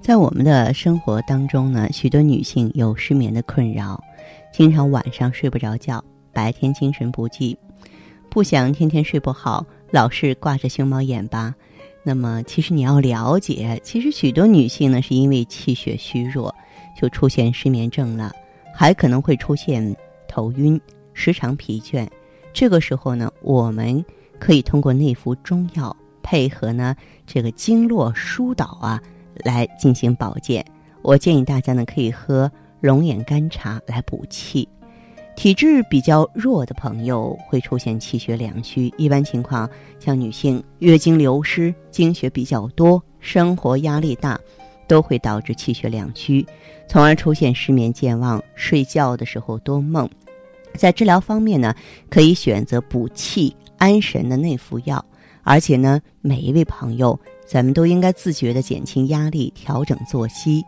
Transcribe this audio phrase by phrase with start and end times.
[0.00, 4.02] 在我们的生活当中呢，许多女性有失眠的困扰，
[4.50, 7.56] 经常晚上睡不着觉，白天精神不济，
[8.30, 11.54] 不想天天睡不好，老是挂着熊猫眼吧。
[12.02, 16.52] 那么，其实你要了解，其实许多女性呢，是因为气血虚弱，
[16.98, 18.32] 就出现失眠症了，
[18.74, 19.94] 还可能会出现
[20.26, 20.80] 头晕、
[21.12, 22.08] 时常疲倦。
[22.54, 24.02] 这个时候呢，我们
[24.40, 29.00] 可以通过内服中药，配合呢这个经络疏导啊。
[29.36, 30.64] 来进行保健，
[31.02, 32.50] 我建议大家呢可以喝
[32.80, 34.68] 龙眼干茶来补气。
[35.36, 44.38] 体质比较弱的朋友会出现气血两虚，一般情况像女性月经流失、经血比较多、生活压力大，
[44.86, 46.44] 都会导致气血两虚，
[46.86, 50.06] 从而出现失眠、健忘、睡觉的时候多梦。
[50.74, 51.74] 在治疗方面呢，
[52.10, 55.02] 可以选择补气安神的内服药，
[55.42, 57.18] 而且呢，每一位朋友。
[57.50, 60.64] 咱们都应该自觉地减轻压力，调整作息。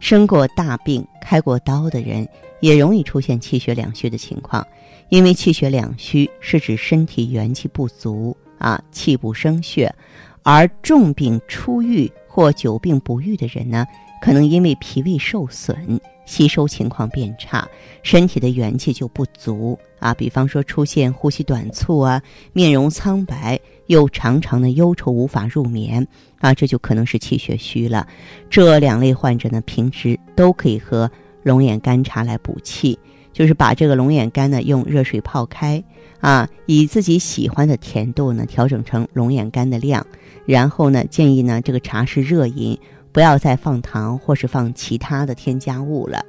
[0.00, 4.66] 生过大病、开过刀的人，也容易出现气血两虚的情况。
[5.10, 9.94] 因为气血两虚是指身体元气不足啊，气不生血。
[10.42, 13.86] 而重病初愈或久病不愈的人呢，
[14.24, 16.00] 可能因为脾胃受损。
[16.24, 17.68] 吸收情况变差，
[18.02, 20.14] 身体的元气就不足啊。
[20.14, 22.22] 比方说出现呼吸短促啊，
[22.54, 26.08] 面容苍白，又常常的忧愁无法入眠
[26.38, 28.08] 啊，这就可能是气血虚了。
[28.48, 31.10] 这两类患者呢，平时都可以喝
[31.42, 32.98] 龙眼干茶来补气，
[33.30, 35.84] 就是把这个龙眼干呢用热水泡开
[36.20, 40.06] 啊，以自己喜欢的甜度呢调整成龙眼干的量，
[40.46, 42.78] 然后呢建议呢这个茶是热饮。
[43.14, 46.22] 不要再放糖或是放其他的添加物了。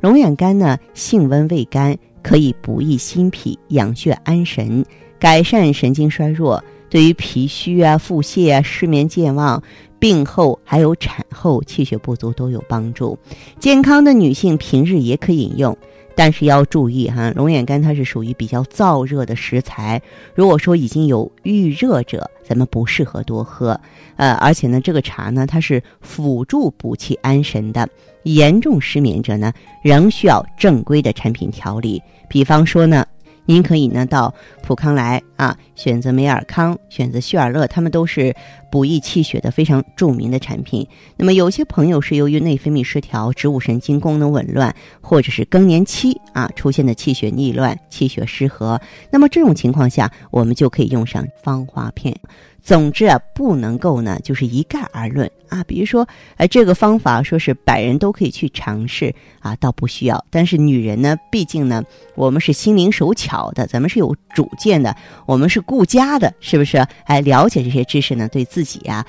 [0.00, 4.84] 龙眼干呢，性温味甘，可以补益心脾、养血安神、
[5.18, 9.62] 改善神经衰弱，对于脾虚啊、腹泻啊、失眠健忘、
[9.98, 13.18] 病后还有产后气血不足都有帮助。
[13.58, 15.76] 健康的女性平日也可饮用。
[16.14, 20.00] 但是要注意哈，龙眼干它是属于比较燥热的食材，
[20.32, 23.80] 如果说已经有预热者，咱们不适合多喝。
[24.14, 27.88] 呃，而且呢，这个茶呢，它是辅助补气安神的，
[28.22, 29.52] 严重失眠者呢，
[29.82, 33.04] 仍需要正规的产品调理，比方说呢。
[33.50, 38.32] 您可以呢到普康来啊，选择美尔康，选择旭尔乐，他们都是
[38.70, 40.86] 补益气血的非常著名的产品。
[41.16, 52.16] 那么有些朋友是由于内分泌失调、植物神经功能紊乱，或者是更年期啊出现的气血逆乱、气血失和，那么这种情况下，我们就可以用上芳华片。
[52.62, 55.62] 总之啊，不能够呢，就是一概而论啊。
[55.64, 60.24] 比如说，呃，这个方法说是百人都可以去尝试啊，倒不需要。
[60.30, 61.82] 但是女人呢，毕竟呢，
[62.14, 64.96] 我们是心灵手巧的，咱们是有主见的，
[65.26, 66.78] 我们是顾家的，是不是？
[67.04, 69.04] 哎，了解这些知识呢，对自己呀。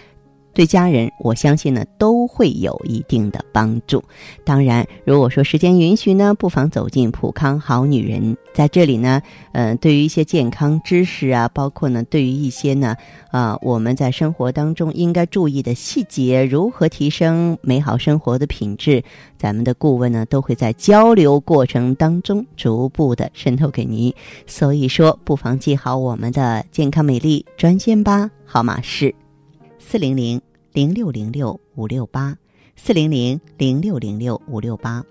[0.53, 4.03] 对家人，我相信呢都会有一定的帮助。
[4.43, 9.21] 当然，如果说时间允许呢，不妨走进普康好女人，在这里呢，
[9.53, 12.95] 嗯，对于一些健康知识啊，包括呢，对于一些呢，
[13.31, 19.03] 啊，我们在生活当中应该注意的细节，如何提升美好生活的品质，
[19.37, 24.13] 咱们的顾问呢都会在交流过程当中逐步的渗透给您。
[24.45, 29.20] 所以说，不妨记好我们的健康美丽专线吧，号码是。
[29.83, 32.37] 四零零零六零六五六八，
[32.77, 35.03] 四零零零六零六五六八。